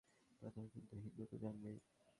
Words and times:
প্রাথমিক 0.41 0.71
কিছু 0.73 0.93
হিন্দি 0.95 1.23
তো 1.25 1.35
জানবেই। 1.37 1.77